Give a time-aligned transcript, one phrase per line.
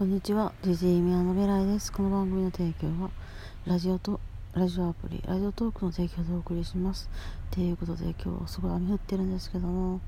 [0.00, 1.92] こんにちは、DJ 宮野ベライです。
[1.92, 3.10] この番組の提供は、
[3.66, 4.18] ラジオと、
[4.54, 7.10] ラジオアプリ、ラジオトークの提供でお送りします。
[7.50, 10.00] ということで、今日はすごい雨降ってるんですけども、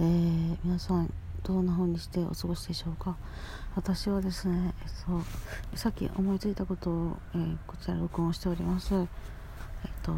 [0.00, 1.12] えー、皆さん、
[1.42, 3.18] どんな風にしてお過ごしでしょうか？
[3.76, 4.88] 私はですね、えっ
[5.70, 8.94] と、さっき思いついたことを、えー、こちら録音しております。
[8.94, 9.06] えっ
[10.02, 10.12] と、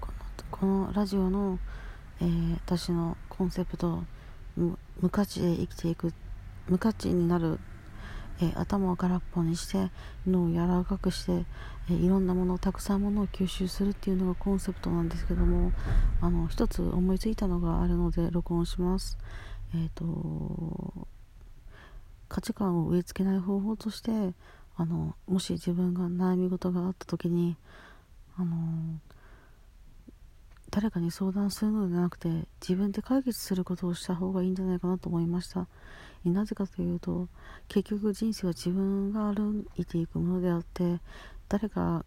[0.00, 1.58] このこのラジオの、
[2.20, 4.04] えー、私のコンセプト、
[4.56, 4.78] 無
[5.10, 6.12] 価値で生きていく
[6.68, 7.58] 無価値になる、
[8.40, 9.90] えー、頭を空っぽにして
[10.26, 11.44] 脳を柔らかくして、
[11.90, 15.72] えー、いろんなものをたくさんものを吸収するっていうのがコンセプトなんですけども
[16.20, 19.18] あの一つ思いついたのがあるので録音します。
[19.74, 21.08] えっ、ー、と
[22.28, 24.10] 価値観を植え付けない方法として
[24.76, 27.56] あのもし自分が悩み事があった時に
[28.36, 28.98] あの
[30.74, 32.28] 誰かに相談するのではなくて
[32.60, 35.68] 自分で解決することをした方がいいんじゃないかなと思いました
[36.24, 37.28] なぜかというと
[37.68, 40.98] 結局人生は自分が歩いていくものであって
[41.48, 42.04] 誰か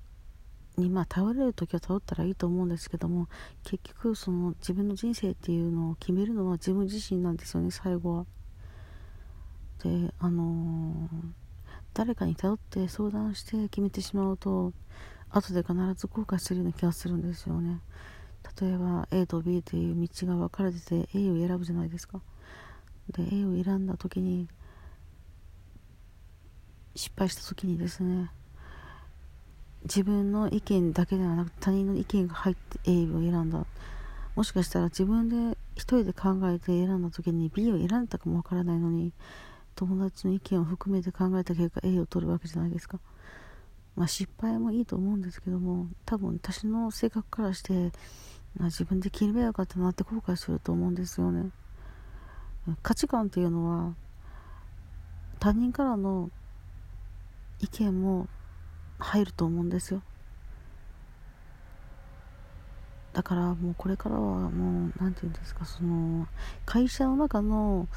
[0.76, 3.30] にまあ頼れる時は頼ったらいいと思うんですけども
[3.64, 8.26] 結局その自分の人生っていうのを決めるのは自分自身なんですよね最後は。
[9.82, 11.08] であのー、
[11.94, 14.74] 誰かに頼って相談して決めてしまうと
[15.30, 17.80] 後で必ず後悔するような気がするんですよね。
[18.60, 22.22] 例えば A と B という道が分かれてて A を選ぶじゃないですか。
[23.12, 24.48] で A を選んだ時に
[26.96, 28.30] 失敗した時にですね
[29.84, 33.66] 自分の意見だけではなく他人の意見が入って A を選んだ。
[34.36, 39.12] もしかしたら自分で一人で考えて選んだ時に B を選んだかもわからないのに
[39.76, 43.00] 友達の意見を含めて考えた結果 A を取るわけじゃないですか。
[43.96, 47.92] まあ失敗もいいと思うんですけども多分私の性格からして
[48.66, 51.52] 自分で決めよかったなって後悔すると思うんですよね。
[52.82, 53.94] 価値観っていうのは
[55.40, 56.30] 他人からの
[57.60, 58.28] 意見も
[59.00, 60.02] 入ると思うんですよ。
[63.14, 66.28] だからもうこれからはもう何て言うんですかその
[66.66, 67.88] 会社の中の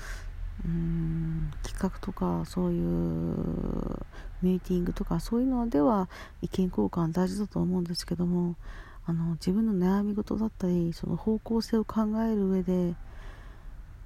[0.64, 3.36] うん企画とかそういう
[4.40, 6.08] ミーティングとかそういうのでは
[6.40, 8.56] 意見交換大事だと思うんですけども
[9.10, 12.94] あの自分の悩み事だったりその方向性を考える上で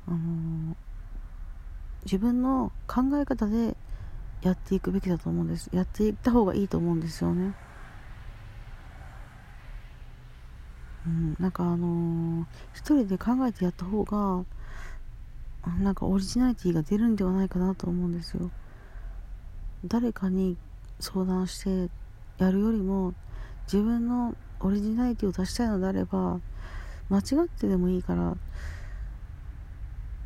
[0.09, 0.75] あの
[2.07, 3.77] 自分の考え方で
[4.41, 5.69] やっていくべきだと思うんです。
[5.75, 7.55] やっていった方がいいと思うんですよね。
[11.07, 14.43] うんなんかあのー、一人で考えてやった方が
[15.83, 18.51] なんかオリジナリティが出るんではないかなと思うんですよ。
[19.87, 20.57] 誰かに
[20.99, 21.91] 相談して
[22.39, 23.13] やるよりも
[23.67, 26.41] 自分のオリジナリティを出したいのであれば
[27.11, 28.35] 間違ってでもいいから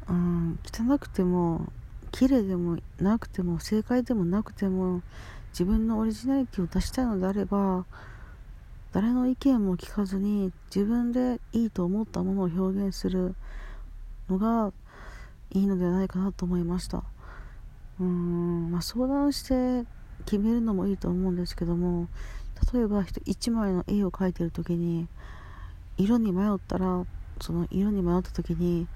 [0.09, 1.73] うん汚くても
[2.13, 5.03] 綺麗でもなくても正解でもなくても
[5.51, 7.85] 自分のオリジナリティを出したいのであれば
[8.93, 13.35] 誰の意見も聞かずに自分でいいと思ったものを表現する
[14.29, 14.73] のが
[15.51, 17.03] いいのではないかなと思いました。
[18.01, 19.85] うーん、まあ、相談して
[20.25, 22.09] 決めるのもいいと思うんですけども
[22.73, 25.09] 例えば1枚の絵を描いてる時に
[25.97, 27.05] 色に迷ったら
[27.41, 28.87] その色に迷った時に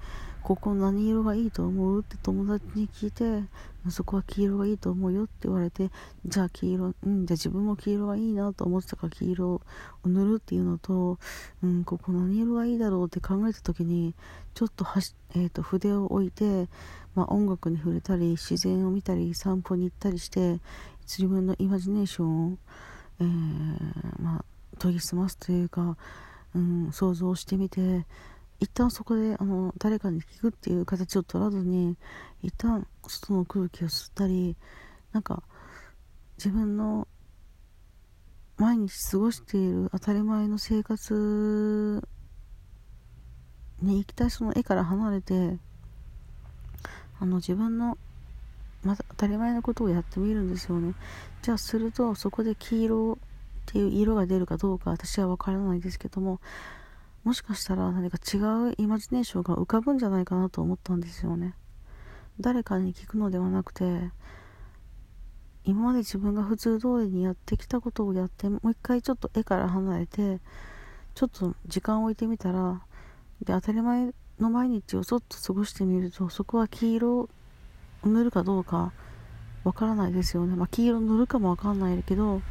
[0.43, 3.47] ここ何色がいいと思うって友達に聞いて
[3.89, 5.89] そこは黄色がいいと思うよって言われて
[6.25, 9.61] じゃあ黄色うんじゃあ自分も黄色がいいなと思ってたから黄色を
[10.05, 11.17] 塗るっていうのと
[11.63, 14.13] うんここ何色がいいだろうって考えた時に
[14.53, 16.67] ちょっとはし、えーと、筆を置いて、
[17.15, 20.59] まあ、音楽に触れたり自然を見たり散歩に行ったりして
[21.03, 22.57] 自分のイマジネーションを、
[23.19, 24.45] えー、まあ、
[24.79, 25.97] 研ぎ澄ますというか、
[26.55, 28.05] うん、想像してみて
[28.59, 31.97] 一旦そこであの誰かに聞くっていう形を取らずに
[32.41, 34.55] 一旦外の空気を吸ったり
[35.11, 35.43] なんか
[36.37, 37.07] 自分の
[38.57, 42.07] 毎日過ごしている当たり前の生活
[43.81, 45.57] に行きたいその絵から離れて
[47.19, 47.97] あの自分の
[48.83, 50.93] また当たり前のことをやってみるんですよね。
[51.41, 53.25] じゃあするとそこで黄色っ
[53.65, 56.41] ていう色が出るかどうか私は分からないですけども
[57.23, 58.37] もしかしたら何か違
[58.69, 61.55] うイマジネーションが浮かぶんじゃないかなと思ったんですよね。
[62.39, 64.11] 誰かに聞くのではなくて
[65.65, 70.39] 今まで自分が普通通りにやってきたことをやってもう一回ちょっと絵から離れて
[71.15, 72.81] ちょっと時間を置いてみたら
[73.41, 77.29] で当たり前の毎日をそっと過ごしてみるとそこは黄色
[78.09, 78.91] 塗るかどうか
[79.63, 82.41] わからないですよね、まあ、黄色塗るかもわかんないけど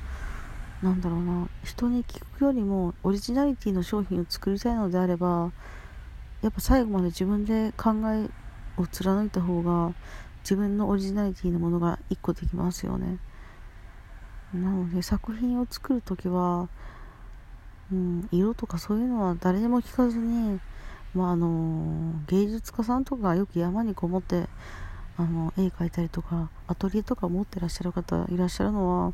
[0.82, 1.48] なんだろうな。
[1.62, 5.52] 人に聞くよりもオリジナリティの商品を作りたいのであれば
[6.42, 8.28] やっぱ最後まで自分で考え
[8.76, 9.94] を貫いた方が
[10.42, 13.18] 自分のオリジナリティのものが1個できますよね。
[14.52, 16.68] なので作品を作る時は、
[17.92, 20.60] うん、色とかそういうのは誰にも聞かずに、
[21.14, 24.48] まあ、あの芸術家さんとかよく山にこもって
[25.22, 29.12] あの絵描いたりとかアトリエとか持ってらっしゃる方いらっしゃるのは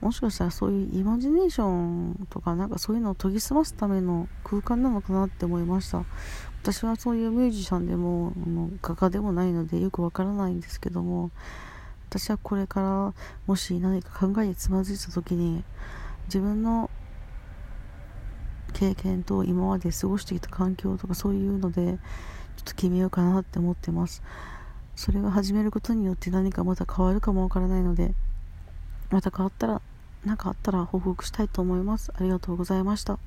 [0.00, 6.04] もしかしたらそういうイマジネーションとかなんかそういうのを研ぎ澄ますための空間なのかなって思いました。
[6.62, 11.30] 私はそういうミュージシャンでもも画家でもないのでよくわからないんですけども
[12.10, 13.14] 私はこれから
[13.46, 15.62] もし何か考えにつまずいた時に
[16.26, 16.90] 自分の
[18.72, 21.96] 経験と今まで過ごしてきた環境とかそういうのでちょっ
[22.64, 24.22] と決めようかなって思ってます。
[24.96, 28.14] それを始めることによって何かまた変わるかもわからないので
[29.10, 29.82] また変わったら
[30.24, 32.12] 何かあったら報告したいと思います。
[32.16, 33.18] ありがとうございました。